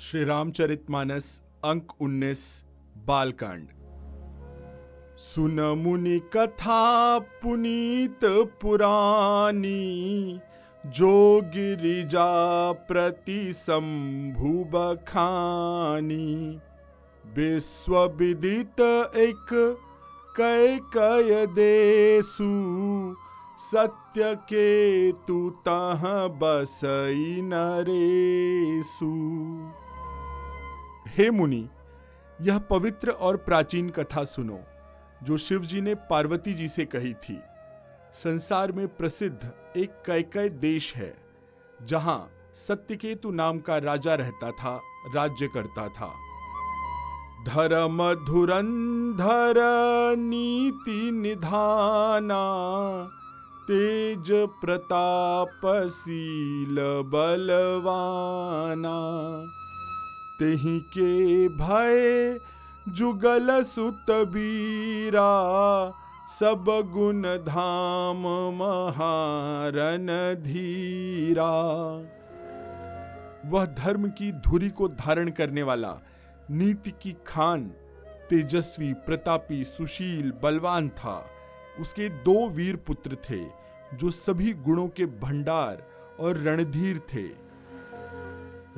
[0.00, 2.38] श्री रामचरितमानस अंक 19
[3.06, 3.66] बालकांड।
[5.18, 8.20] सुन मुनि कथा पुनीत
[8.62, 10.40] पुरानी,
[10.86, 16.60] जो गिरिजा प्रति शंभु बखानी।
[17.24, 18.80] विश्व विदित
[19.16, 19.48] एक
[20.36, 22.52] कय कय देसु
[23.60, 26.02] सत्य के तू तह
[26.38, 29.12] बसई नरेसु।
[31.16, 31.68] हे मुनि,
[32.40, 34.60] यह पवित्र और प्राचीन कथा सुनो,
[35.22, 37.38] जो शिव जी ने पार्वती जी से कही थी।
[38.14, 41.14] संसार में प्रसिद्ध एक कैकय देश है,
[41.82, 44.80] जहाँ सत्यकेतु नाम का राजा रहता था,
[45.14, 46.12] राज्य करता था।
[47.46, 49.54] धर्म धुरंधर
[50.18, 52.42] नीति निधाना,
[53.62, 58.98] तेज प्रताप शील बलवाना।
[60.38, 62.38] तेहि के भय,
[62.88, 65.30] जुगल सुत बीरा
[66.38, 68.22] सब गुण धाम
[68.54, 70.06] महारन
[70.42, 71.50] धीरा।
[73.46, 75.98] वह धर्म की धुरी को धारण करने वाला,
[76.50, 77.64] नीति की खान,
[78.30, 81.26] तेजस्वी, प्रतापी, सुशील, बलवान था।
[81.80, 83.44] उसके दो वीर पुत्र थे,
[83.94, 85.82] जो सभी गुणों के भंडार
[86.20, 87.47] और रणधीर थे।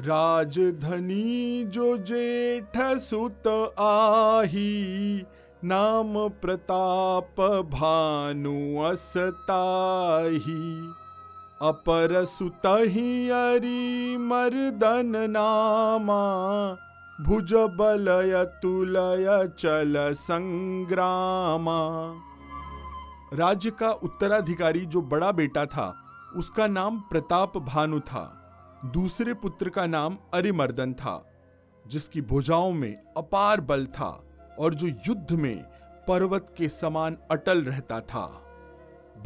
[0.00, 5.24] राजधनी जो जेठ सुत आही,
[5.64, 10.92] नाम प्रताप भानु असताही।
[11.62, 16.76] अपर सुतहि अरि मर्दन नामा,
[17.24, 22.14] भुज बलय तुलय चल संग्रामा।
[23.34, 25.96] राज्य का उत्तराधिकारी जो बड़ा बेटा था,
[26.36, 28.39] उसका नाम प्रताप भानु था।
[28.84, 31.32] दूसरे पुत्र का नाम अरिमर्दन था,
[31.86, 34.24] जिसकी भुजाओं में अपार बल था
[34.58, 35.64] और जो युद्ध में
[36.08, 38.26] पर्वत के समान अटल रहता था।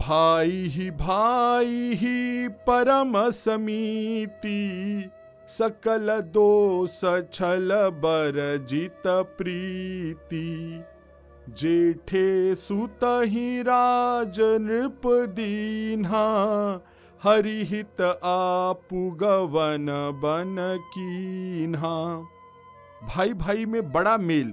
[0.01, 5.11] भाई ही भाई ही परम समीति,
[5.49, 7.01] सकल दोष
[7.33, 10.83] छल बर जित प्रीति।
[11.49, 16.25] जेठे सुत ही राज नृप दीन्हा
[17.25, 19.87] हरिहित आपु गवन
[20.23, 20.57] बन
[20.95, 21.93] कीन्हा।
[23.09, 24.53] भाई भाई में बड़ा मेल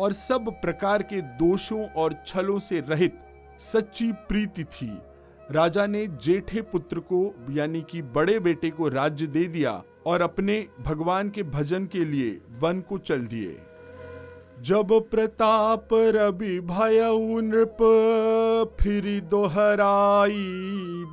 [0.00, 3.18] और सब प्रकार के दोषों और छलों से रहित
[3.60, 4.90] सच्ची प्रीति थी।
[5.50, 10.66] राजा ने जेठे पुत्र को, यानी कि बड़े बेटे को राज्य दे दिया और अपने
[10.80, 13.58] भगवान के भजन के लिए वन को चल दिए।
[14.62, 17.00] जब प्रताप रवि भय
[17.42, 17.78] नृप
[18.80, 20.44] फिर दोहराई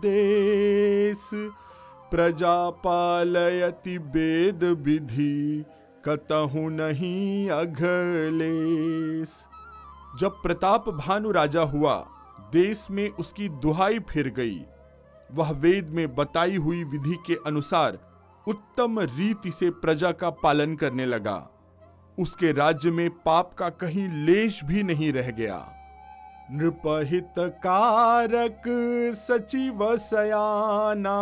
[0.01, 1.29] देश।
[2.11, 5.65] प्रजा पालयति वेद विधि
[6.05, 9.45] कतहु नहीं अघलेस
[10.19, 12.07] जब प्रताप भानु राजा हुआ,
[12.53, 14.61] देश में उसकी दुहाई फिर गई।
[15.33, 17.99] वह वेद में बताई हुई विधि के अनुसार
[18.47, 21.58] उत्तम रीति से प्रजा का पालन करने लगा।
[22.19, 25.65] उसके राज्य में पाप का कहीं लेश भी नहीं रह गया।
[26.51, 28.63] नृपहित कारक
[29.15, 31.19] सचिव सयाना,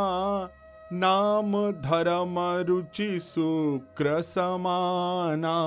[0.93, 2.35] नाम धर्म
[2.67, 5.57] रुचि शुक्र समाना।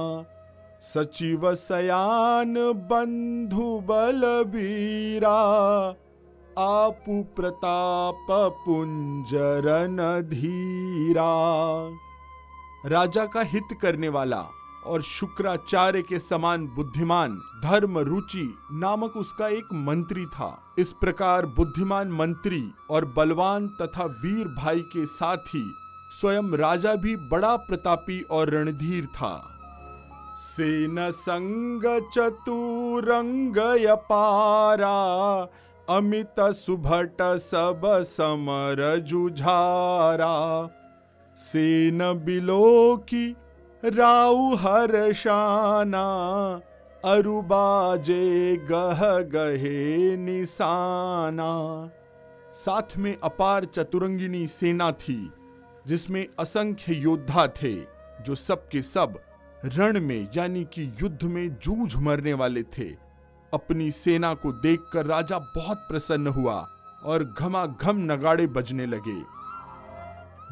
[0.83, 2.55] सचिव सयान
[2.91, 5.39] बंधु बलबीरा
[6.59, 8.27] आपु प्रताप
[8.65, 9.99] पुंजरन
[10.31, 11.33] धीरा
[12.87, 14.41] राजा का हित करने वाला
[14.87, 22.09] और शुक्राचार्य के समान बुद्धिमान, धर्म रुचि नामक उसका एक मंत्री था। इस प्रकार बुद्धिमान
[22.09, 25.65] मंत्री और बलवान तथा वीर भाई के साथ ही
[26.21, 29.57] स्वयं राजा भी बड़ा प्रतापी और रणधीर था।
[30.39, 31.83] सेन संग
[32.15, 33.57] चतुरंग
[33.95, 35.47] पारा,
[35.97, 40.69] अमित सुभट सब समर जुझारा।
[41.37, 43.37] सेन बिलो की
[43.85, 46.03] राउ हर्षाना
[47.05, 51.91] अरुबाजे गह गहे निशाना।
[52.55, 55.33] साथ में अपार चतुरंगिनी सेना थी,
[55.87, 57.75] जिसमें असंख्य योद्धा थे,
[58.23, 59.19] जो सब के सब
[59.65, 62.89] रण में, यानी कि युद्ध में जूझ मरने वाले थे।
[63.55, 66.69] अपनी सेना को देखकर राजा बहुत प्रसन्न हुआ
[67.05, 69.40] और घमाघम नगाड़े बजने लगे।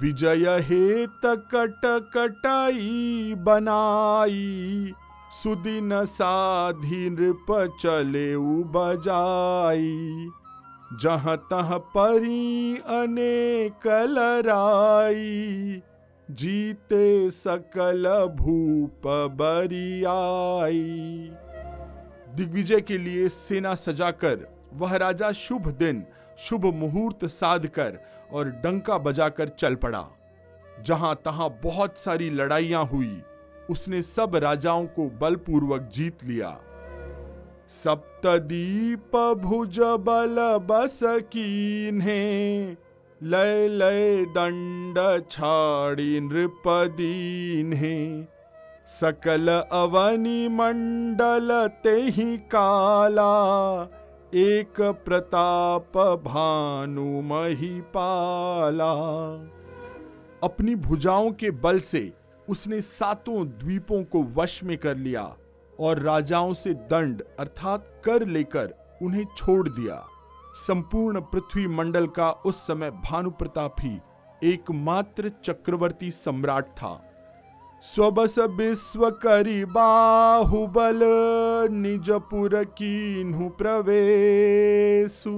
[0.01, 1.21] विजय हेत
[1.55, 1.81] कट
[2.15, 4.93] कटाई बनाई,
[5.33, 7.47] सुदिन साधी नृप
[7.81, 8.37] चले
[8.75, 10.29] बजाई।
[11.03, 15.83] जहाँ तह परी अनेक लराई
[16.29, 18.07] जीते सकल
[18.37, 20.79] भूप बरियाई।
[22.37, 26.05] दिग्विजय के लिए सेना सजाकर, वह राजा शुभ दिन,
[26.39, 27.99] शुभ मुहूर्त साध कर
[28.33, 30.07] और डंका बजाकर चल पड़ा।
[30.83, 33.21] जहाँ तहां बहुत सारी लड़ाइयाँ हुई,
[33.71, 36.57] उसने सब राजाओं को बलपूर्वक जीत लिया।
[37.69, 40.37] सप्तदीप भुज बल
[40.67, 42.23] बस कीन्हे,
[43.21, 44.99] लय लय दंड
[45.31, 47.99] छाड़ी नृपदीन्हे।
[48.89, 51.51] सकल अवनि मंडल
[51.85, 53.33] ते ही काला
[54.35, 58.91] एक प्रताप भानु महिपाला।
[60.43, 62.13] अपनी भुजाओं के बल से
[62.49, 65.37] उसने सातों द्वीपों को वश में कर लिया
[65.81, 70.07] और राजाओं से दंड अर्थात कर लेकर उन्हें छोड़ दिया।
[70.57, 73.99] संपूर्ण पृथ्वी मंडल का उस समय भानु प्रताप ही
[74.45, 77.08] एकमात्र चक्रवर्ती सम्राट था।
[77.83, 81.01] स्वबस विश्व करी बाहुबल
[81.73, 85.35] निजपुर कीन्हु प्रवेशु।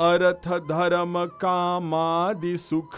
[0.00, 2.96] अर्थ धर्म कामादि सुख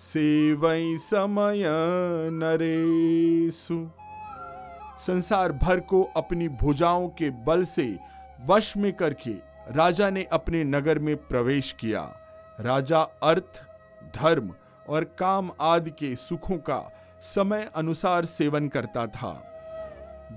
[0.00, 1.62] सेवई समय
[2.32, 3.86] नरेशु।
[4.98, 7.98] संसार भर को अपनी भुजाओं के बल से
[8.46, 9.32] वश में करके
[9.72, 12.00] राजा ने अपने नगर में प्रवेश किया।
[12.60, 13.62] राजा अर्थ,
[14.16, 14.50] धर्म
[14.88, 16.78] और काम आदि के सुखों का
[17.22, 19.32] समय अनुसार सेवन करता था।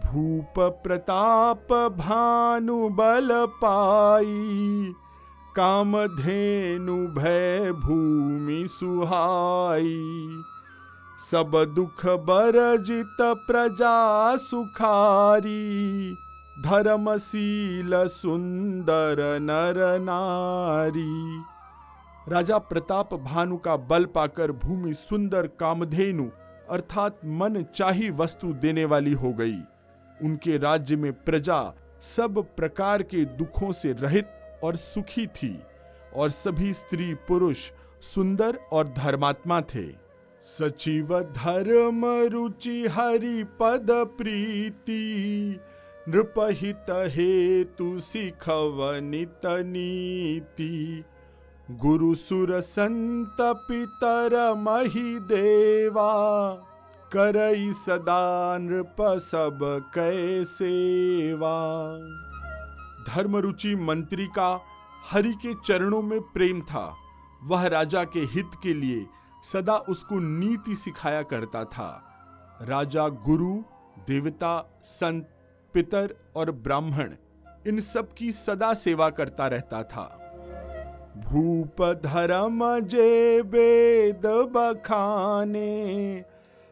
[0.05, 3.29] भूप प्रताप भानु बल
[3.61, 4.93] पाई
[5.55, 9.99] काम धेनु भय भूमि सुहाई।
[11.21, 16.13] सब दुख बरजित प्रजा सुखारी,
[16.63, 21.43] धर्मशील सुंदर नर नारी।
[22.29, 26.29] राजा प्रताप भानु का बल पाकर भूमि सुंदर कामधेनु
[26.69, 29.59] अर्थात मन चाही वस्तु देने वाली हो गई।
[30.23, 34.27] उनके राज्य में प्रजा सब प्रकार के दुखों से रहित
[34.63, 35.59] और सुखी थी
[36.15, 37.71] और सभी स्त्री पुरुष
[38.01, 39.85] सुंदर और धर्मात्मा थे।
[40.41, 45.59] सचिव धर्म रुचि हरि पद प्रीति,
[46.09, 49.45] नृपहित हेतु सिखव नित
[51.71, 56.53] गुरु सुर संत पितर मही देवा,
[57.13, 59.59] करई सदा नृप सब
[59.93, 61.53] कैसेवा
[63.07, 64.59] धर्मरुचि मंत्री का
[65.11, 66.95] हरि के चरणों में प्रेम था।
[67.43, 69.05] वह राजा के हित के लिए
[69.53, 71.89] सदा उसको नीति सिखाया करता था।
[72.61, 73.53] राजा, गुरु,
[74.07, 75.29] देवता, संत,
[75.73, 77.13] पितर और ब्राह्मण,
[77.67, 80.19] इन सब की सदा सेवा करता रहता था।
[81.17, 86.23] भूप धर्म जे वेद बखाने,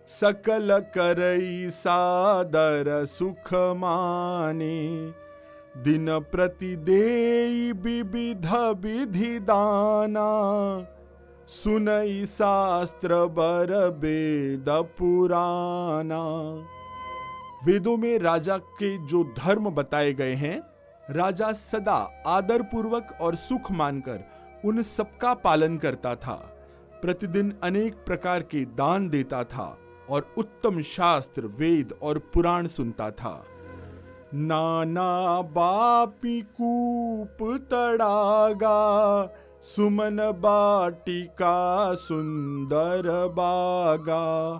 [0.09, 4.79] सकल करई सादर सुख माने।
[5.83, 8.45] दिन प्रति देई विविध
[8.79, 10.27] विधि दाना,
[11.47, 16.23] सुनई शास्त्र बर वेद पुराना।
[17.65, 20.59] वेदों में राजा के जो धर्म बताए गए हैं
[21.11, 24.19] राजा सदा आदर पूर्वक और सुख मानकर
[24.65, 26.33] उन सबका पालन करता था।
[27.01, 29.77] प्रतिदिन अनेक प्रकार के दान देता था
[30.09, 33.43] और उत्तम शास्त्र, वेद और पुराण सुनता था।
[34.33, 37.37] नाना बापी कूप
[37.71, 38.79] तड़ागा,
[39.61, 44.51] सुमन बाटिका सुंदर बागा।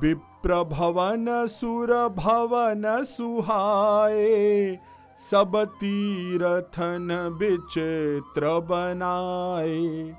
[0.00, 4.78] विप्र भवन सुर भवन सुहाए
[5.20, 7.08] सब तीरथन
[7.40, 10.16] विचित्र बनाए।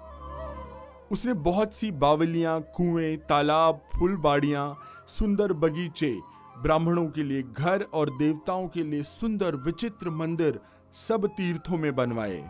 [1.11, 4.77] उसने बहुत सी बावलियाँ, कुएँ, तालाब, फूलबाड़ियाँ,
[5.07, 6.19] सुंदर बगीचे,
[6.61, 10.59] ब्राह्मणों के लिए घर और देवताओं के लिए सुंदर विचित्र मंदिर
[10.93, 12.43] सब तीर्थों में बनवाए।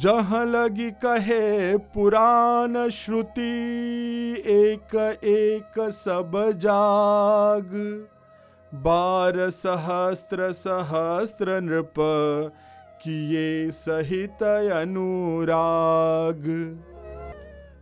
[0.00, 3.50] जहाँ लगी कहे पुराण श्रुति
[4.46, 7.70] एक एक सब जाग।
[8.74, 11.94] बार सहस्त्र सहस्त्र नृप
[13.02, 16.44] किए सहित अनुराग।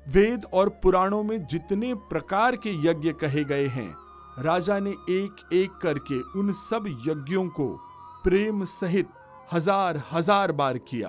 [0.07, 3.95] वेद और पुराणों में जितने प्रकार के यज्ञ कहे गए हैं,
[4.39, 7.69] राजा ने एक एक करके उन सब यज्ञों को
[8.25, 9.09] प्रेम सहित
[9.53, 11.09] हज़ार हज़ार बार किया।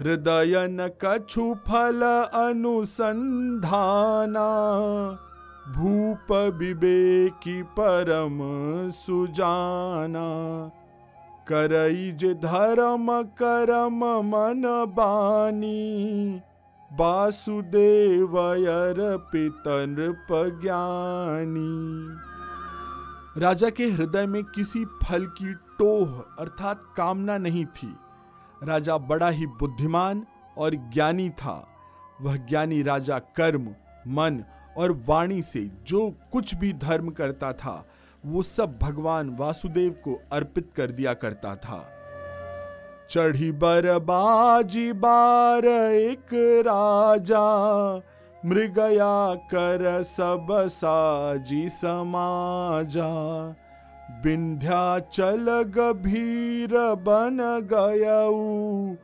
[0.00, 2.02] हृदय न कछु फल
[2.34, 3.68] अनुसंधाना
[5.68, 8.38] भूप विवेकी परम
[8.90, 10.22] सुजाना।
[11.48, 16.40] करई जे धर्म, करम मन बानी।
[19.16, 20.26] पितनृप
[20.62, 22.08] ज्ञानी।
[23.40, 27.96] राजा के हृदय में किसी फल की टोह अर्थात कामना नहीं थी।
[28.62, 30.26] राजा बड़ा ही बुद्धिमान
[30.58, 31.68] और ज्ञानी था।
[32.22, 33.74] वह ज्ञानी राजा कर्म,
[34.08, 34.44] मन
[34.78, 37.86] और वाणी से जो कुछ भी धर्म करता था,
[38.26, 41.88] वो सब भगवान वासुदेव को अर्पित कर दिया करता था।
[43.10, 46.34] चढ़ी बरबाजी बार एक
[46.66, 47.96] राजा,
[48.46, 53.12] मृगया कर सब साजी समाजा।
[54.24, 57.38] विंध्याचल गभीर बन
[57.72, 58.94] गयऊ,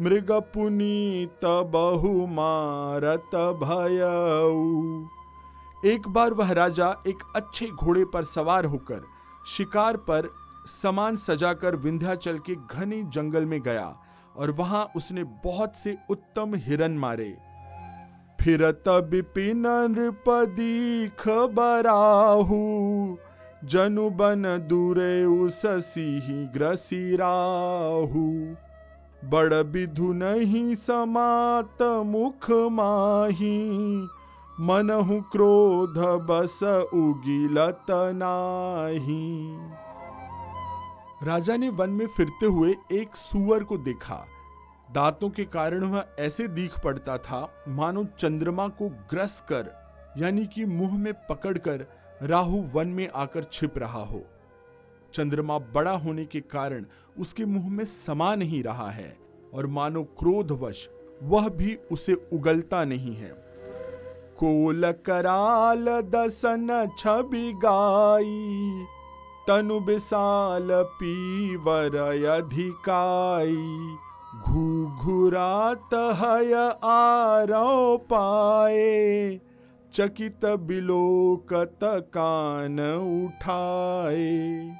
[0.00, 5.06] मृग पुनीत बहु मारत भयऊ।
[5.86, 9.02] एक बार वह राजा एक अच्छे घोड़े पर सवार होकर
[9.46, 10.34] शिकार पर
[10.66, 13.96] सामान सजाकर विंध्याचल के घने जंगल में गया
[14.36, 17.36] और वहाँ उसने बहुत से उत्तम हिरन मारे।
[21.54, 23.18] बराहू
[23.64, 28.56] जनु बन दूरे उस सिंह ग्रसिराहू
[29.30, 34.08] बड़ विधु नहीं समात मुख माही
[34.60, 35.98] मनहु क्रोध
[36.28, 36.62] बस
[36.94, 39.56] उगिलत नाही।
[41.22, 44.24] राजा ने वन में फिरते हुए एक सुअर को देखा।
[44.92, 49.70] दांतों के कारण वह ऐसे दीख पड़ता था, मानो चंद्रमा को ग्रस कर,
[50.18, 51.86] यानी कि मुँह में पकड़कर
[52.22, 54.24] राहु वन में आकर छिप रहा हो।
[55.14, 56.86] चंद्रमा बड़ा होने के कारण
[57.18, 59.16] उसके मुँह में समा नहीं रहा है,
[59.54, 60.88] और मानो क्रोधवश
[61.22, 63.45] वह भी उसे उगलता नहीं है।
[64.38, 68.84] कोल कराल दसन छवि गाई।
[69.48, 73.96] तनु विशाल पीवर अधिकाई।
[74.40, 79.40] घुघुरात हय आरो पाए।
[79.94, 82.80] चकित बिलोकत कान
[83.24, 84.76] उठाए।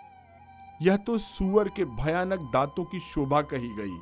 [0.83, 3.99] यह तो सुअर के भयानक दांतों की शोभा कही गई।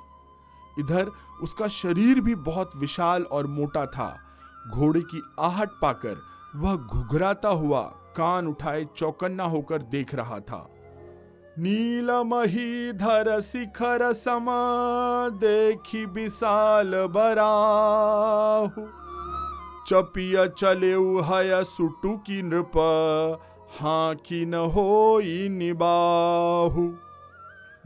[0.78, 1.10] इधर
[1.42, 4.20] उसका शरीर भी बहुत विशाल और मोटा था।
[4.70, 6.22] घोड़े की आहट पाकर
[6.56, 7.80] वह घुघराता हुआ
[8.16, 10.68] कान उठाए चौकन्ना होकर देख रहा था।
[11.58, 18.86] नीलमही धर शिखर समा देखी विशाल बराहु।
[19.88, 20.92] चपिया चले
[21.24, 22.72] हय सुटु की नृप
[23.80, 26.88] हाँ की न हो निबाहु।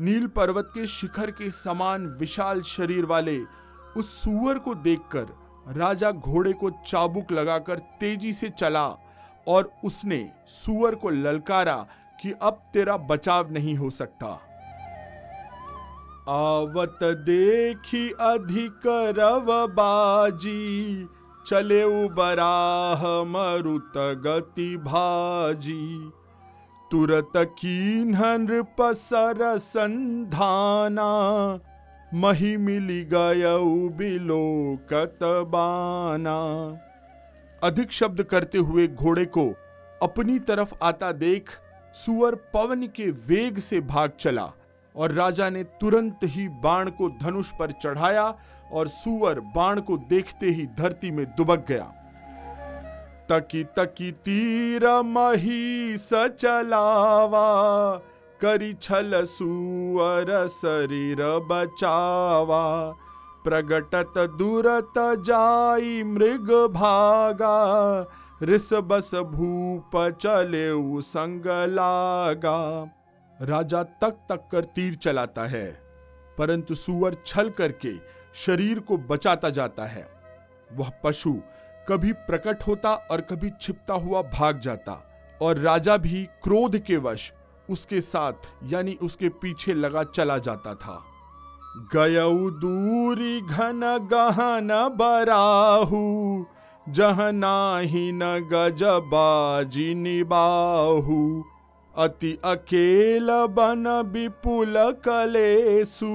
[0.00, 3.38] नील पर्वत के शिखर के समान विशाल शरीर वाले
[3.96, 5.26] उस सुअर को देखकर
[5.68, 8.86] राजा घोड़े को चाबुक लगाकर तेज़ी से चला
[9.48, 11.76] और उसने सुअर को ललकारा
[12.22, 14.26] कि अब तेरा बचाव नहीं हो सकता।
[16.28, 18.86] आवत देखी अधिक
[19.18, 21.06] रव बाजी
[21.46, 26.10] चले बराह मरुत गति भाजी।
[26.90, 28.46] तुरत कीन्हन
[28.78, 31.10] पसर संधाना
[32.14, 36.38] मही मिली गयऊ बिलोकत बाना
[37.62, 39.44] अधिक शब्द करते हुए घोड़े को
[40.02, 41.50] अपनी तरफ़ आता देख
[41.94, 44.52] सुअर पवन के वेग से भाग चला
[44.96, 48.34] और राजा ने तुरंत ही बाण को धनुष पर चढ़ाया
[48.72, 51.84] और सुअर बाण को देखते ही धरती में दुबक गया।
[53.30, 57.46] तकी तकी तीर मही सचलावा
[58.40, 62.64] करी छल सुअर शरीर बचावा,
[63.44, 68.06] प्रगटत दूरत जाई मृग भागा,
[68.42, 70.68] रिस बस भूप चले
[71.02, 72.60] संग लागा।
[73.40, 75.66] राजा तक तक कर तीर चलाता है,
[76.38, 77.92] परंतु सुअर छल करके
[78.36, 80.06] शरीर को बचाता जाता है।
[80.70, 81.34] वह पशु
[81.88, 85.02] कभी प्रकट होता और कभी छिपता हुआ भाग जाता,
[85.40, 87.32] और राजा भी क्रोध के वश
[87.70, 91.02] उसके साथ, यानी उसके पीछे लगा चला जाता था।
[91.94, 93.80] गयऊ दूरी घन
[94.12, 96.46] गहन बराहू,
[96.88, 98.22] जह नाही न
[98.52, 101.44] गजबाजी निबाहू।
[101.94, 106.06] अति अकेल बन विपुल कलेसु,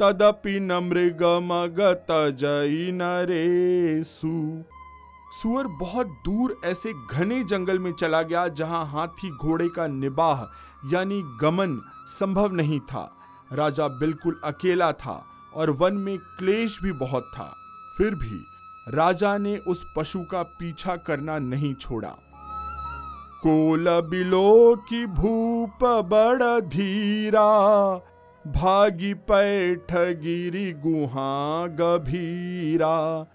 [0.00, 4.28] तदपि न मृग मगत जई नरेसु।
[5.32, 10.42] सुअर बहुत दूर ऐसे घने जंगल में चला गया जहाँ हाथी घोड़े का निबाह,
[10.92, 13.10] यानी गमन, संभव नहीं था।
[13.52, 17.54] राजा बिल्कुल अकेला था और वन में क्लेश भी बहुत था।
[17.98, 18.44] फिर भी
[18.88, 22.16] राजा ने उस पशु का पीछा करना नहीं छोड़ा।
[23.42, 27.48] कोल बिलो की भूप बड़ धीरा,
[28.46, 33.26] भागी पैठ गिरी गुहा गभीरा।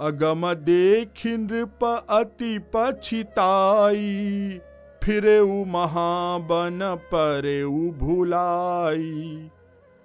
[0.00, 4.60] अगम देख नृप अति पछिताई
[5.02, 7.64] फिरे महाबन परे
[7.98, 9.50] भुलाई।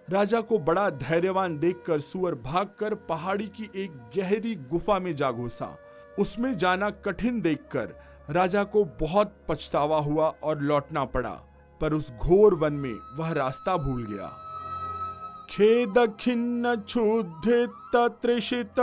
[0.07, 5.75] राजा को बड़ा धैर्यवान देखकर सुअर भागकर पहाड़ी की एक गहरी गुफा में जा घुसा।
[6.19, 7.95] उसमें जाना कठिन देखकर
[8.29, 11.39] राजा को बहुत पछतावा हुआ और लौटना पड़ा,
[11.81, 14.44] पर उस घोर वन में वह रास्ता भूल गया।
[15.49, 18.79] खेद खिन्न क्षुधित त्रिषित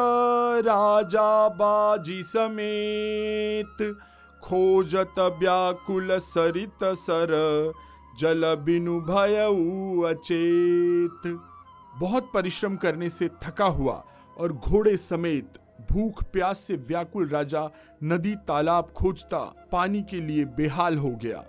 [0.67, 3.83] राजा बाजी समेत
[4.43, 7.33] खोजत व्याकुल सरित सर
[8.21, 9.37] जल बिनु भय
[10.11, 11.27] अचेत
[11.99, 14.03] बहुत परिश्रम करने से थका हुआ
[14.37, 15.59] और घोड़े समेत
[15.93, 17.69] भूख प्यास से व्याकुल राजा
[18.03, 19.39] नदी तालाब खोजता
[19.73, 21.45] पानी के लिए बेहाल हो गया।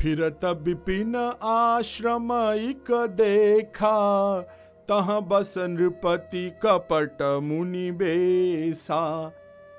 [0.00, 4.40] फिर तब विपिन आश्रम इक देखा।
[4.88, 9.02] तह बस नृपति कपट मुनि बेसा।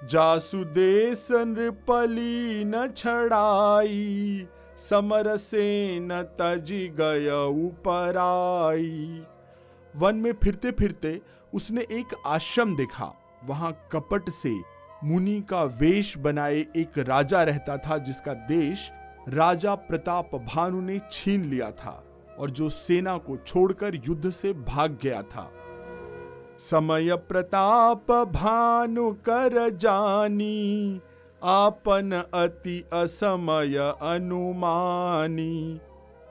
[0.01, 4.47] जासुदेश नृपली न छड़ाई।
[4.79, 7.29] समर से न तजी गय
[7.65, 9.21] ऊपराई
[9.93, 11.19] वन में फिरते फिरते
[11.53, 13.13] उसने एक आश्रम देखा।
[13.45, 14.55] वहाँ कपट से
[15.03, 18.89] मुनि का वेश बनाए एक राजा रहता था जिसका देश
[19.29, 22.03] राजा प्रताप भानु ने छीन लिया था
[22.39, 25.51] और जो सेना को छोड़कर युद्ध से भाग गया था।
[26.59, 31.01] समय प्रताप भानु कर जानी,
[31.43, 35.79] आपन अति असमय अनुमानी।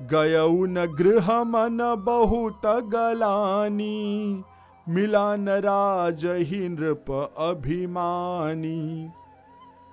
[0.03, 4.45] गयऊ न गृह मन बहुत गलानी
[4.89, 9.11] मिला न राज ही नृप अभिमानी।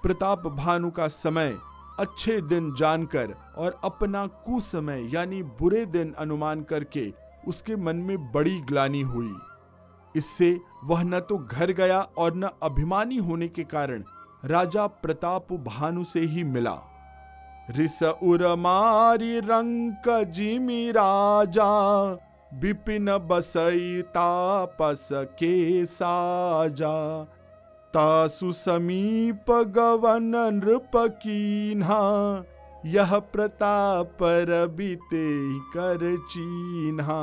[0.04, 1.58] प्रताप भानु का समय
[2.00, 7.12] अच्छे दिन जानकर और अपना कुसमय, यानी बुरे दिन अनुमान करके
[7.48, 9.36] उसके मन में बड़ी ग्लानी हुई।
[10.16, 10.50] इससे
[10.84, 14.04] वह न तो घर गया और न अभिमानी होने के कारण
[14.46, 16.78] राजा प्रताप भानु से ही मिला।
[17.70, 21.72] रिस उर मारी रंक जिमी राजा,
[22.54, 26.94] विपिन बसई तापस के साजा।
[27.94, 32.02] तासु समीप गवन नृप कीन्हा
[32.86, 37.22] यह प्रताप रबिते कर चीन्हा।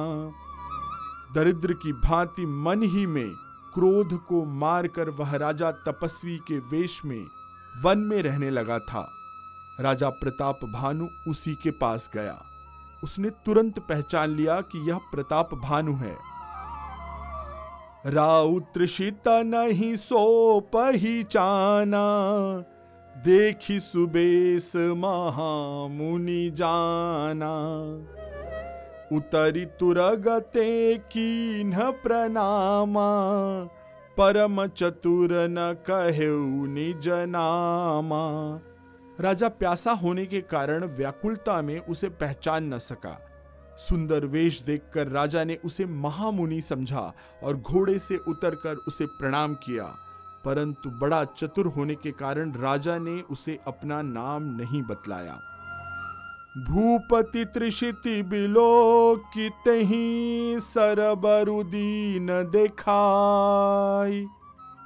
[1.35, 3.31] दरिद्र की भांति मन ही में
[3.75, 7.27] क्रोध को मारकर वह राजा तपस्वी के वेश में
[7.83, 9.09] वन में रहने लगा था।
[9.81, 12.43] राजा प्रताप भानु उसी के पास गया।
[13.05, 16.34] उसने तुरंत पहचान लिया कि यह प्रताप भानु है।
[18.07, 18.73] राउत
[19.29, 22.05] नहीं सो पहचाना
[23.17, 27.55] देखी सुबेश महामुनि जाना।
[29.17, 33.09] उतरी तुरगते कीन्ह प्रणामा।
[34.17, 36.29] परम चतुर न कहे
[36.67, 38.25] निज नामा।
[39.21, 43.34] राजा प्यासा होने के कारण व्याकुलता में उसे पहचान न सका।
[43.79, 49.97] सुंदर वेश देखकर राजा ने उसे महामुनि समझा और घोड़े से उतरकर उसे प्रणाम किया।
[50.45, 55.41] परंतु बड़ा चतुर होने के कारण राजा ने उसे अपना नाम नहीं बतलाया।
[56.69, 64.27] भूपति त्रिषिति बिलो कितही सरबरुदीन देखाई।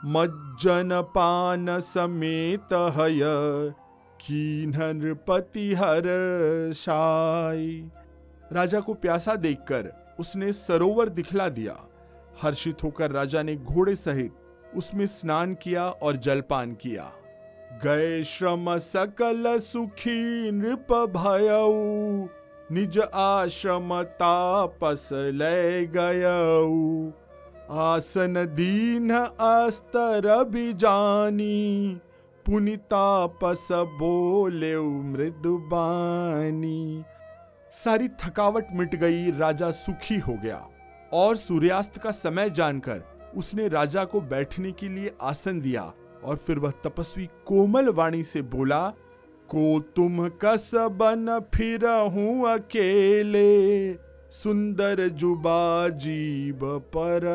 [0.05, 3.21] मज्जन पान समेत हय
[4.21, 6.03] की नृपति हर
[6.75, 7.91] शाई
[8.53, 11.77] राजा को प्यासा देखकर उसने सरोवर दिखला दिया।
[12.43, 17.13] हर्षित होकर राजा ने घोड़े सहित उसमें स्नान किया और जलपान किया।
[17.85, 22.27] गए श्रम सकल सुखी नृप भयऊ,
[22.73, 27.11] निज आश्रम तापस ले गयऊ।
[27.71, 30.27] आसन दीन अस्तर
[30.75, 32.01] जानी
[32.47, 37.05] पुनितापस बोले मृदुबानी
[37.73, 40.67] सारी थकावट मिट गई, राजा सुखी हो गया।
[41.13, 43.03] और सूर्यास्त का समय जानकर
[43.37, 45.93] उसने राजा को बैठने के लिए आसन दिया
[46.25, 48.89] और फिर वह तपस्वी कोमल वाणी से बोला,
[49.51, 53.93] को तुम कस बन फिर हूँ अकेले,
[54.31, 56.61] सुंदर जुबा जीव
[56.97, 57.27] पर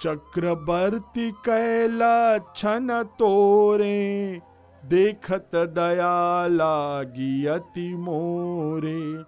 [0.00, 4.40] चक्रवर्ती कैला छन तोरे
[4.88, 9.22] देखत दया लागी अति मोरे।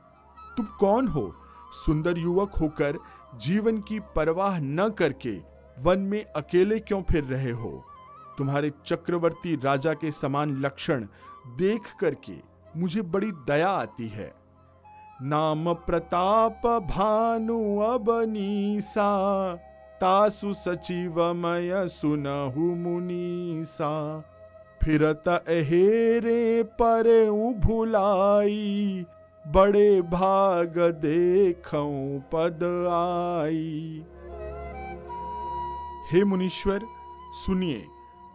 [0.57, 1.35] तुम कौन हो?
[1.73, 2.99] सुंदर युवक होकर
[3.39, 5.39] जीवन की परवाह न करके
[5.79, 7.85] वन में अकेले क्यों फिर रहे हो?
[8.39, 11.07] तुम्हारे चक्रवर्ती राजा के समान लक्षण
[11.47, 12.37] देख करके
[12.77, 14.35] मुझे बड़ी दया आती है।
[15.23, 19.09] नाम प्रताप भानु अबनीसा
[20.01, 24.23] तासु सचिवमय सुनहु मुनीसा।
[24.89, 27.07] फिरत अहेरे पर
[27.61, 29.05] भुलाई,
[29.45, 34.03] बड़े भाग देखऊं पद आई।
[36.13, 36.87] हे मुनीश्वर,
[37.37, 37.85] सुनिए,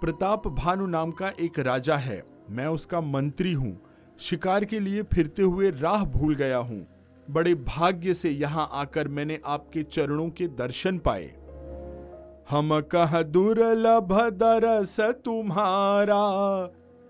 [0.01, 3.75] प्रताप भानु नाम का एक राजा है, मैं उसका मंत्री हूँ,
[4.19, 6.85] शिकार के लिए फिरते हुए राह भूल गया हूँ,
[7.27, 11.33] बड़े भाग्य से यहाँ आकर मैंने आपके चरणों के दर्शन पाए।
[12.49, 16.23] हम कह दुर्लभ दरस तुम्हारा,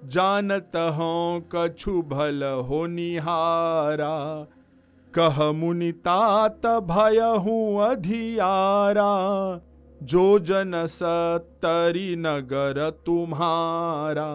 [0.01, 1.13] जानत हो
[1.55, 4.47] कछु भल हो निहारा।
[5.13, 9.13] कह मुनि तात भय हूँ अधियारा,
[10.01, 14.29] जो जन सत्तरी नगर तुम्हारा।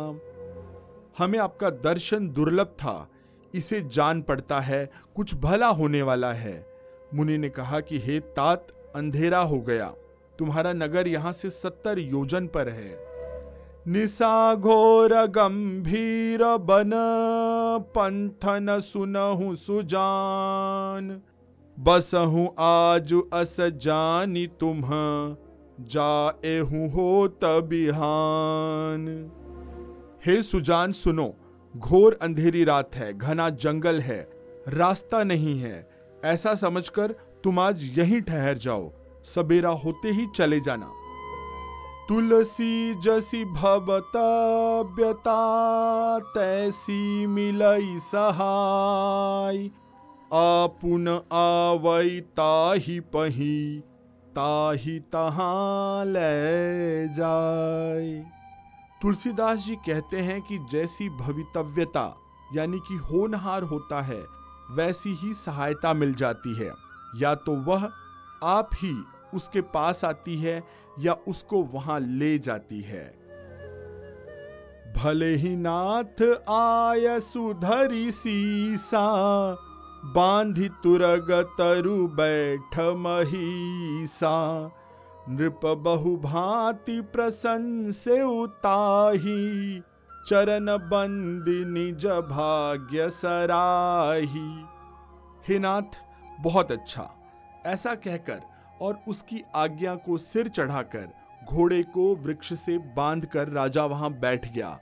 [1.19, 3.09] हमें आपका दर्शन दुर्लभ था,
[3.55, 6.67] इसे जान पड़ता है, कुछ भला होने वाला है।
[7.15, 9.93] मुनि ने कहा कि हे तात, अंधेरा हो गया।
[10.39, 13.09] तुम्हारा नगर यहाँ से सत्तर योजन पर है।
[13.89, 16.91] निशा घोर गंभीर बन,
[17.97, 21.21] पंथन सुनहु सुजान।
[21.77, 24.83] बसहु आज अस जानी तुम
[25.81, 29.07] जाए हो तबिहान
[30.27, 31.35] हे सुजान, सुनो,
[31.77, 34.21] घोर अंधेरी रात है, घना जंगल है,
[34.69, 35.89] रास्ता नहीं है।
[36.25, 38.91] ऐसा समझकर तुम आज यहीं ठहर जाओ।
[39.25, 40.93] सवेरा होते ही चले जाना।
[42.09, 44.19] तुलसी जसी भवतव्यता
[46.19, 49.71] तैसी मिलई सहाय।
[50.33, 53.81] आपुन आवई ताही पही,
[54.29, 58.25] ताही तहां ले जाय।
[59.03, 62.17] तुलसीदास जी कहते हैं कि जैसी भवितव्यता,
[62.55, 64.27] यानी कि होनहार होता है,
[64.71, 66.73] वैसी ही सहायता मिल जाती है।
[67.17, 67.91] या तो वह
[68.43, 68.95] आप ही
[69.35, 70.63] उसके पास आती है
[70.99, 73.19] या उसको वहाँ ले जाती है।
[74.97, 79.09] भले ही नाथ आय सुधरी सीसा,
[80.05, 84.71] बांधि तुरग तरु बैठ महीसा।
[85.29, 89.81] नृप बहु भांति प्रसन्न से उताही,
[90.27, 94.65] चरण बंदी निज भाग्य सराही।
[95.49, 96.03] हे नाथ,
[96.41, 97.18] बहुत अच्छा।
[97.67, 98.41] ऐसा कहकर
[98.81, 101.09] और उसकी आज्ञा को सिर चढ़ाकर
[101.53, 104.79] घोड़े को वृक्ष से बांधकर राजा वहाँ बैठ गया।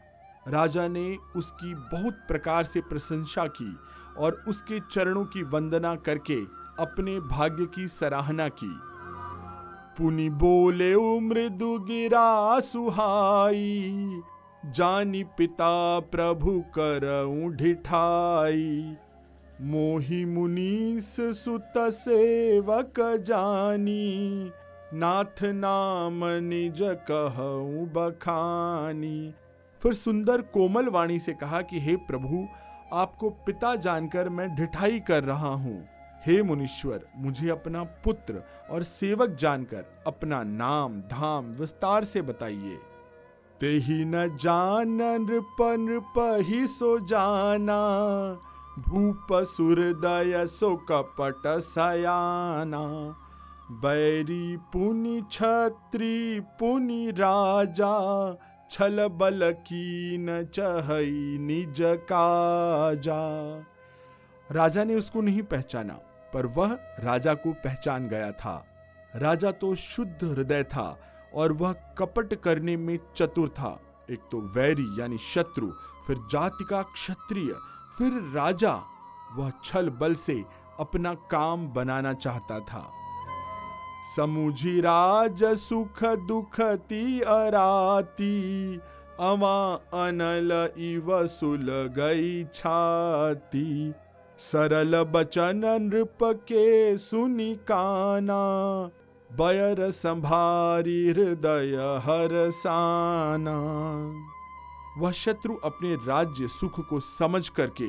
[0.49, 3.77] राजा ने उसकी बहुत प्रकार से प्रशंसा की
[4.19, 6.41] और उसके चरणों की वंदना करके
[6.83, 8.81] अपने भाग्य की सराहना की।
[9.99, 14.23] पुनि बोले मृदु गिरा सुहाई,
[14.65, 17.07] जानी पिता प्रभु कर
[17.57, 18.97] ढिठाई।
[19.61, 24.51] मोहि मुनीस सुत सेवक जानी।
[24.95, 29.35] नाथ नाम निज कहूँ बखानी।
[29.83, 32.49] फिर सुंदर कोमल वाणी से कहा कि, हे प्रभु,
[32.93, 35.89] आपको पिता जानकर मैं ढिठाई कर रहा हूँ।
[36.27, 42.79] हे मुनीश्वर, मुझे अपना पुत्र और सेवक जानकर अपना नाम, धाम, विस्तार से बताइए।
[43.61, 47.81] ते ही न जान नृप नृप ही सो जाना।
[48.79, 52.83] भूप सुरदय सो कपट सयाना
[53.83, 57.95] बैरी पुनि छत्री पुनि राजा
[58.71, 63.23] छल बल की न चहई निज काजा।
[64.51, 65.95] राजा ने उसको नहीं पहचाना,
[66.35, 68.65] पर वह राजा को पहचान गया था।
[69.17, 70.99] राजा तो शुद्ध हृदय था
[71.35, 73.79] और वह कपट करने में चतुर था।
[74.11, 75.71] एक तो वैरी यानी शत्रु,
[76.07, 77.55] फिर जाति का क्षत्रिय
[77.99, 78.73] फिर राजा
[79.37, 80.45] वह छल बल से
[80.81, 82.83] अपना काम बनाना चाहता था।
[84.17, 88.77] समुझी राज सुख दुखती अराती
[89.21, 89.57] अवा
[90.03, 91.67] अनल इव सुल
[91.99, 93.93] गई छाती।
[94.39, 98.43] सरल बचन नृप के सुनि काना,
[99.31, 103.57] बयर संभारी हृदय हरसाना
[104.99, 107.89] वह शत्रु अपने राज्य सुख को समझ करके,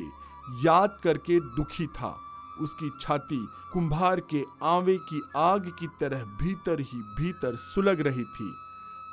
[0.65, 2.17] याद करके दुखी था।
[2.62, 8.54] उसकी छाती कुंभार के आवे की आग की तरह भीतर ही भीतर सुलग रही थी।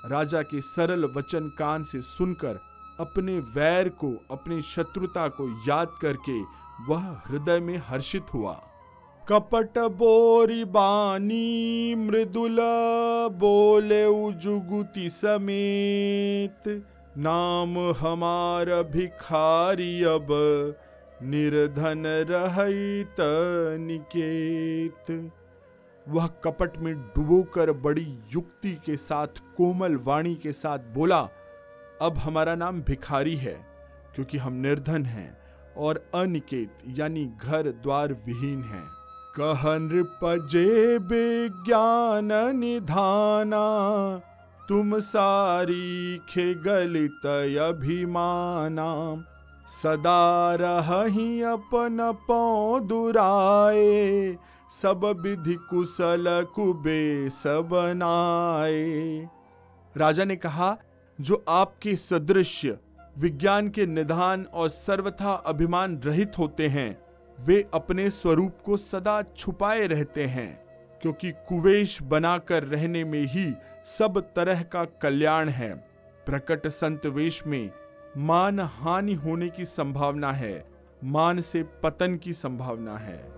[0.07, 2.61] राजा के सरल वचन कान से सुनकर,
[3.01, 6.41] अपने वैर को, अपनी शत्रुता को याद करके
[6.89, 8.53] वह हृदय में हर्षित हुआ।
[9.29, 12.57] कपट बोरी बानी, मृदुल
[13.33, 20.27] बोले जुगुति समेत नाम हमार भिखारी अब
[21.23, 23.17] निर्धन रहित
[23.81, 25.33] निकेत।
[26.09, 31.29] वह कपट में डुबोकर बड़ी युक्ति के साथ, कोमल वाणी के साथ बोला,
[32.03, 33.67] अब हमारा नाम भिखारी है,
[34.15, 35.39] क्योंकि हम निर्धन हैं
[35.77, 38.85] और अनिकेत, यानी घर द्वार विहीन हैं।
[39.41, 43.65] कह नृपजे विज्ञान निधाना
[44.69, 47.27] तुम सारी खे गलित
[47.61, 48.93] अभिमाना
[49.73, 51.99] सदा रही अपन
[52.29, 54.37] पौ दुराए
[54.73, 56.25] सब विधि कुशल
[56.55, 58.73] कुबे सबनाए
[59.95, 60.77] राजा ने कहा,
[61.19, 62.79] जो आपके सदृश्य
[63.19, 66.97] विज्ञान के निधान और सर्वथा अभिमान रहित होते हैं,
[67.39, 70.51] वे अपने स्वरूप को सदा छुपाए रहते हैं,
[71.03, 73.53] क्योंकि कुवेश बनाकर रहने में ही
[73.85, 75.75] सब तरह का कल्याण है।
[76.27, 77.71] प्रकट संत वेश में
[78.17, 80.65] मान हानि होने की संभावना है।
[81.05, 83.35] मान से पतन की संभावना है।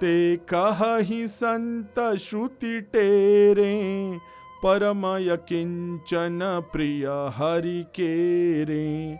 [0.00, 4.18] ते कह ही संत श्रुति टेरे,
[4.62, 6.40] परम यकिंचन
[6.72, 9.18] प्रिय हरि के रे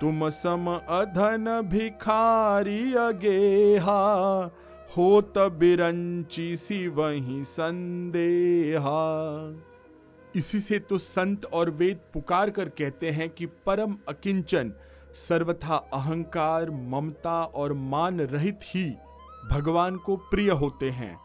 [0.00, 4.00] तुम सम अधन भिखारी अगेहा
[4.96, 9.02] होत बिरंची सी वही संदेहा।
[10.36, 14.72] इसी से तो संत और वेद पुकार कर कहते हैं कि परम अकिंचन,
[15.14, 18.84] सर्वथा अहंकार, ममता और मान रहित ही
[19.50, 21.16] भगवान को प्रिय होते हैं।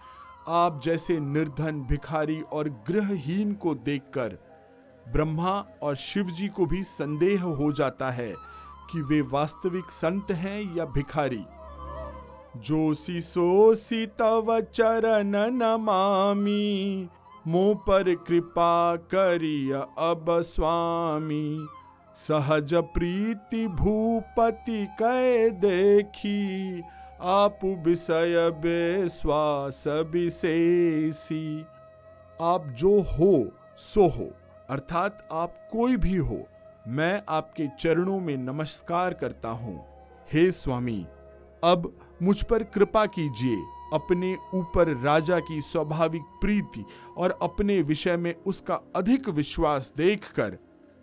[0.48, 4.38] आप जैसे निर्धन, भिखारी और गृहहीन को देखकर
[5.06, 8.34] ब्रह्मा और शिव जी को भी संदेह हो जाता है
[8.92, 11.44] कि वे वास्तविक संत हैं या भिखारी।
[12.58, 17.10] जोशी सोसी तव चरण नमामि
[17.48, 21.68] मो पर कृपा करिय अब स्वामी।
[22.18, 26.82] सहज प्रीति भूपति कै देखी,
[27.22, 31.66] आप विषय बेश्वास विशेषी।
[32.42, 34.30] आप जो हो, सो हो,
[34.70, 36.40] अर्थात आप कोई भी हो,
[36.88, 39.80] मैं आपके चरणों में नमस्कार करता हूँ।
[40.34, 41.06] हे स्वामी,
[41.64, 41.92] अब
[42.24, 43.56] मुझ पर कृपा कीजिए,
[43.94, 46.86] अपने ऊपर राजा की स्वाभाविक प्रीति
[47.18, 50.58] और अपने विषय में उसका अधिक विश्वास देखकर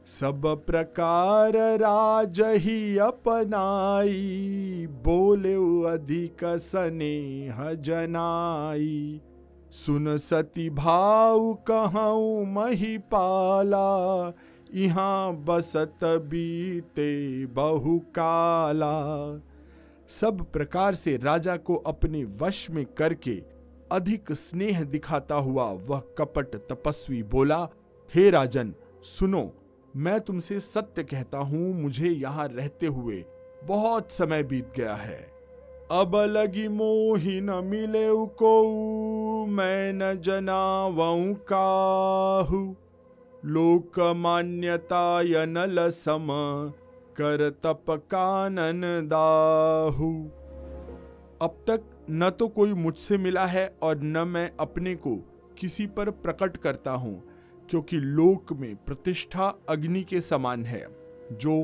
[0.09, 5.55] सब प्रकार राज ही अपनाई, बोले
[5.93, 9.21] अधिक स्नेह जनाई।
[9.73, 14.33] सुन सती भाव कहूँ मही पाला
[14.75, 18.93] यहाँ बसत बीते बहु काला
[20.21, 23.43] सब प्रकार से राजा को अपने वश में करके
[23.93, 27.69] अधिक स्नेह दिखाता हुआ वह कपट तपस्वी बोला,
[28.15, 29.53] हे राजन, सुनो,
[29.97, 33.25] मैं तुमसे सत्य कहता हूँ, मुझे यहाँ रहते हुए
[33.65, 35.21] बहुत समय बीत गया है।
[35.91, 42.77] अब लगी मोही न मिले को मैं न जनावऊ काहू।
[43.45, 46.27] लोक मान्यता यनल सम
[47.17, 50.13] कर तप कानन दाहू।
[51.43, 55.15] अब तक न तो कोई मुझसे मिला है और न मैं अपने को
[55.59, 57.23] किसी पर प्रकट करता हूँ,
[57.69, 60.87] क्योंकि लोक में प्रतिष्ठा अग्नि के समान है,
[61.33, 61.63] जो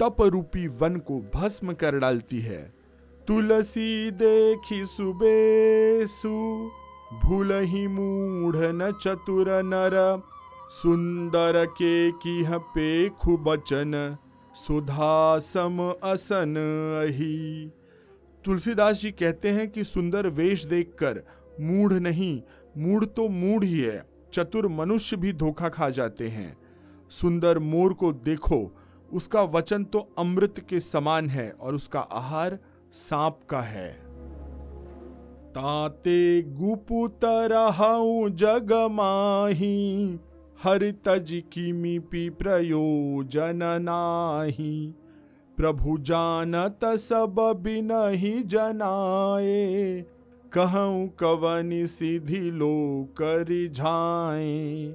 [0.00, 2.62] तप रूपी वन को भस्म कर डालती है।
[3.28, 6.28] तुलसी देखी सुबेसु,
[7.24, 10.22] भूल ही मूढ़ न चतुर नर,
[10.72, 12.42] सुंदर के की
[12.74, 14.16] पे खुबचन
[14.56, 16.54] सुधा सम असन
[17.02, 17.68] अही।
[18.44, 21.22] तुलसीदास जी कहते हैं कि सुंदर वेश देखकर
[21.60, 22.42] मूढ़ नहीं,
[22.76, 26.56] मूढ़ तो मूढ़ ही है, चतुर मनुष्य भी धोखा खा जाते हैं।
[27.10, 28.72] सुंदर मोर को देखो,
[29.12, 32.58] उसका वचन तो अमृत के समान है और उसका आहार
[32.92, 33.90] सांप का है।
[35.50, 37.54] ताते गुपुतर
[38.30, 40.18] जग माही
[40.62, 41.42] हर तज
[42.38, 44.94] प्रयोजन नाही।
[45.56, 50.04] प्रभु जानत सब बिन ही जनाए।
[50.52, 54.94] कहूँ कवनि सिधि लो कर झाए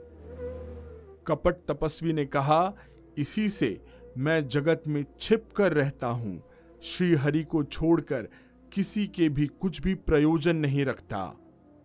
[1.28, 2.74] कपट तपस्वी ने कहा,
[3.18, 3.82] इसी से
[4.18, 6.44] मैं जगत में छिप कर रहता हूँ।
[6.84, 8.28] श्री हरि को छोड़कर
[8.74, 11.26] किसी के भी कुछ भी प्रयोजन नहीं रखता।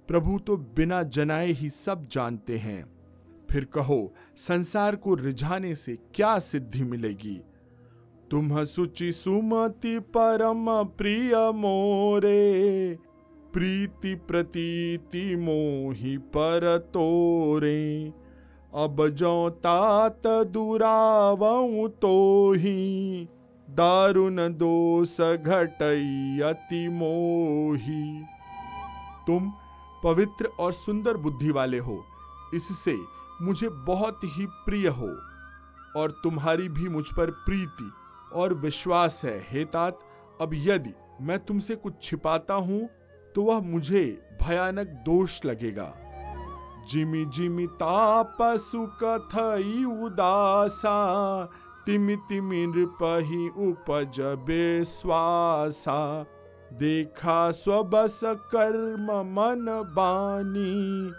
[0.09, 2.96] प्रभु तो बिना जनाए ही सब जानते हैं।
[3.51, 7.41] फिर कहो, संसार को रिझाने से क्या सिद्धि मिलेगी?
[8.31, 10.67] तुम सुचि सुमति परम
[10.99, 12.99] प्रिय मोरे,
[13.53, 18.13] प्रीति प्रतीति मोहि पर तोरे।
[18.75, 23.29] अब जो तात दुरावऊ तो ही
[23.69, 28.05] दारुण दोष घटई अति मोही।
[29.27, 29.53] तुम
[30.05, 32.03] पवित्र और सुंदर बुद्धि वाले हो,
[32.55, 32.97] इससे
[33.43, 35.09] मुझे बहुत ही प्रिय हो
[35.97, 37.91] और तुम्हारी भी मुझ पर प्रीति
[38.33, 39.99] और विश्वास है। हे तात,
[40.41, 42.89] अब यदि मैं तुमसे कुछ छिपाता हूँ
[43.35, 44.05] तो वह मुझे
[44.43, 45.93] भयानक दोष लगेगा।
[46.91, 50.95] जिमि जिमि तापसु कथई उदासा,
[51.87, 56.01] तिमि तिमि नृपहि उपज बेश्वासा
[56.73, 61.13] देखा स्वबस कर्म मन बानी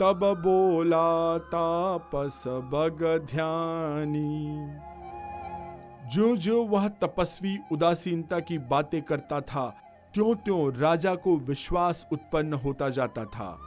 [0.00, 4.66] तब बोला तापस बग ध्यानी।
[6.08, 9.76] जो जो वह तपस्वी, उदासीनता की बातें करता था,
[10.14, 13.58] त्यों त्यों राजा को विश्वास उत्पन्न होता जाता था।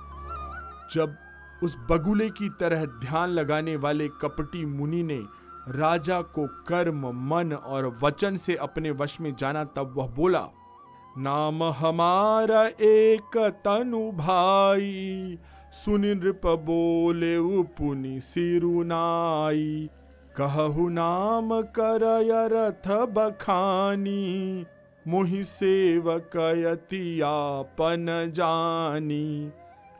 [0.94, 1.16] जब
[1.64, 5.20] उस बगुले की तरह ध्यान लगाने वाले कपटी मुनि ने
[5.70, 10.48] राजा को कर्म, मन और वचन से अपने वश में जाना, तब वह बोला,
[11.18, 15.38] नाम हमारा एक तनु भाई
[15.72, 19.90] सुनि नृप बोले पुनि सिरुनाई,
[20.36, 22.02] कहु नाम कर
[22.52, 24.66] रथ बखानी,
[25.08, 29.52] मोहि सेवक यतियापन जानी।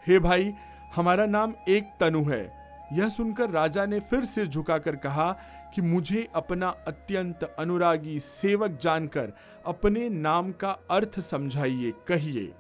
[0.08, 0.54] हे भाई,
[0.96, 2.52] हमारा नाम एक तनु है।
[2.94, 5.38] यह सुनकर राजा ने फिर सिर झुकाकर कहा
[5.76, 9.34] कि मुझे अपना अत्यंत अनुरागी सेवक जानकर
[9.66, 12.54] अपने नाम का अर्थ समझाइए, कहिए।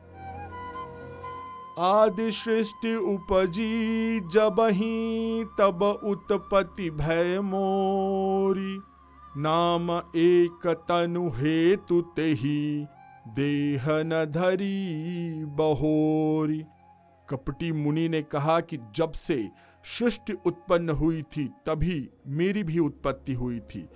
[1.80, 8.80] आदि सृष्टि उपजी जब ही तब उत्पत्ति भय मोरी।
[9.38, 12.86] नाम एक तनु हेतु ते ही
[13.28, 16.62] देह न धरी बहोरी।
[17.30, 19.50] कपटी मुनि ने कहा कि जब से
[19.86, 23.88] सृष्टि उत्पन्न हुई थी, तभी मेरी भी उत्पत्ति हुई थी।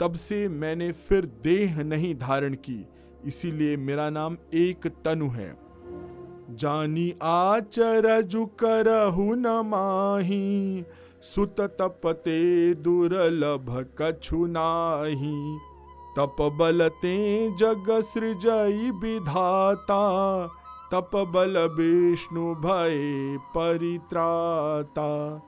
[0.00, 2.86] तब से मैंने फिर देह नहीं धारण की,
[3.26, 5.71] इसीलिए मेरा नाम एक तनु है।
[6.56, 10.84] जानी आचरजु करहु न माही,
[11.22, 15.58] सुत तपते दुर्लभ कछु नाही।
[16.18, 20.46] तप बलते जग सृजई विधाता,
[20.92, 25.42] तप बल विष्णु भय परित्राता।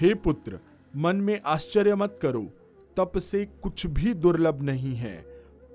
[0.00, 0.58] हे पुत्र,
[0.96, 2.46] मन में आश्चर्य मत करो,
[2.96, 5.26] तप से कुछ भी दुर्लभ नहीं है।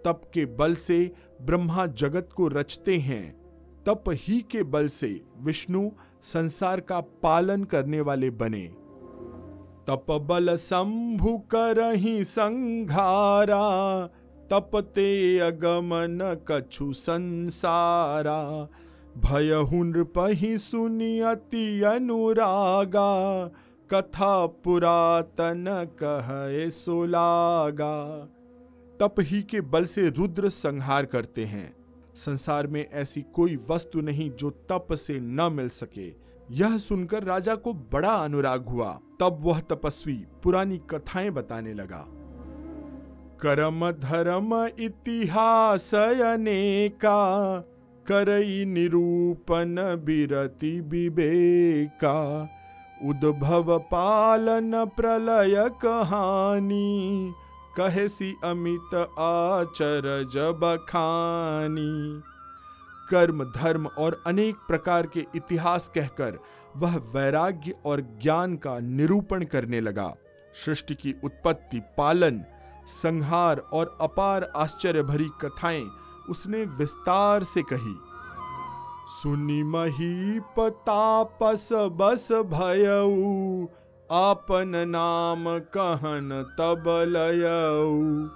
[0.06, 3.42] तप के बल से ब्रह्मा जगत को रचते हैं।
[3.86, 5.89] तप ही के बल से विष्णु
[6.24, 8.67] संसार का पालन करने वाले बने।
[9.88, 14.08] तप बल शंभु करही संघारा,
[14.52, 18.69] तपते अगमन कछु संसारा।
[19.17, 23.46] भयहु नृपहि सुनि अति अनुरागा,
[23.93, 25.65] कथा पुरातन
[26.04, 28.30] कहे सुलागा
[29.00, 31.83] तप ही के बल से रुद्र संहार करते हैं।
[32.15, 36.13] संसार में ऐसी कोई वस्तु नहीं जो तप से न मिल सके।
[36.52, 42.06] यह सुनकर राजा को बड़ा अनुराग हुआ। तब वह तपस्वी पुरानी कथाएँ बताने लगा।
[43.41, 47.60] कर्म धर्म इतिहास अनेका,
[48.08, 52.49] करई निरूपण बिरति विवेका।
[53.06, 57.34] उद्भव पालन प्रलय कहानी
[57.77, 62.21] कहेसी अमित आचर जब खानी।
[63.09, 66.39] कर्म, धर्म और अनेक प्रकार के इतिहास कहकर
[66.77, 70.15] वह वैराग्य और ज्ञान का निरूपण करने लगा।
[70.65, 72.41] सृष्टि की उत्पत्ति, पालन,
[72.88, 75.89] संहार और अपार आश्चर्य भरी कथाएँ
[76.29, 77.95] उसने विस्तार से कही।
[79.07, 83.65] सुनी मही पतापस बस भयऊ
[84.10, 88.28] आपन नाम कहन तब लयऊ।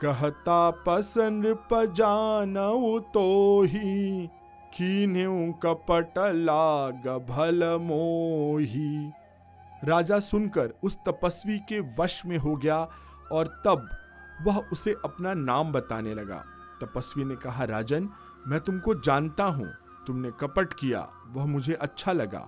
[0.00, 4.26] कहता पसन जानऊ तो ही
[4.74, 9.12] कीन्यू कपट लाग भल मोही।
[9.84, 12.88] राजा सुनकर उस तपस्वी के वश में हो गया
[13.32, 13.88] और तब
[14.46, 16.44] वह उसे अपना नाम बताने लगा।
[16.82, 18.08] तपस्वी ने कहा, राजन,
[18.46, 19.68] मैं तुमको जानता हूँ,
[20.06, 22.46] तुमने कपट किया, वह मुझे अच्छा लगा।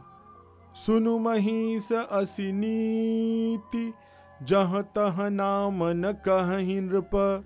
[0.77, 3.95] सुनु महिष असिनीति
[4.43, 7.45] जह तह नाम न कहीं नृप।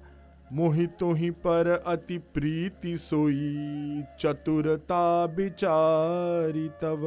[0.53, 7.01] मोहितो ही पर अति प्रीति सोई, चतुरता विचारी तव।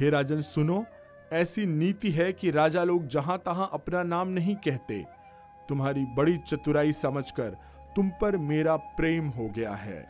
[0.00, 0.84] हे राजन, सुनो,
[1.32, 5.04] ऐसी नीति है कि राजा लोग जहाँ तहां अपना नाम नहीं कहते।
[5.68, 7.56] तुम्हारी बड़ी चतुराई समझकर
[7.96, 10.06] तुम पर मेरा प्रेम हो गया है।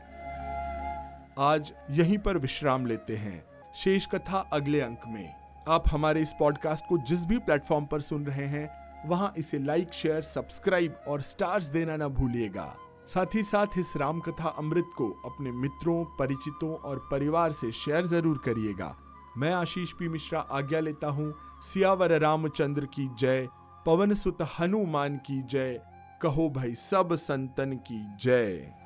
[1.38, 5.34] आज यहीं पर विश्राम लेते हैं। शेष कथा अगले अंक में।
[5.68, 8.68] आप हमारे इस पॉडकास्ट को जिस भी प्लेटफॉर्म पर सुन रहे हैं,
[9.08, 14.20] वहाँ इसे लाइक शेयर सब्सक्राइब और स्टार्स देना ना भूलिएगा। साथ ही साथ इस राम
[14.20, 18.96] कथा अमृत को अपने मित्रों, परिचितों और परिवार से शेयर ज़रूर करिएगा।
[19.36, 23.48] मैं आशीष पी मिश्रा आज्ञा लेता हूँ। सियावर रामचंद्र की जय।
[23.86, 25.80] पवन सुत हनुमान की जय।
[26.22, 28.83] कहो भाई सब संतन की जय।